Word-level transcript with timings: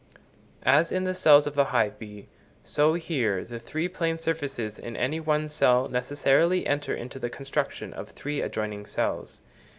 As 0.65 0.91
in 0.91 1.03
the 1.03 1.13
cells 1.13 1.45
of 1.45 1.53
the 1.53 1.65
hive 1.65 1.99
bee, 1.99 2.27
so 2.63 2.95
here, 2.95 3.45
the 3.45 3.59
three 3.59 3.87
plane 3.87 4.17
surfaces 4.17 4.79
in 4.79 4.97
any 4.97 5.19
one 5.19 5.47
cell 5.47 5.85
necessarily 5.89 6.65
enter 6.65 6.95
into 6.95 7.19
the 7.19 7.29
construction 7.29 7.93
of 7.93 8.09
three 8.09 8.41
adjoining 8.41 8.87
cells. 8.87 9.41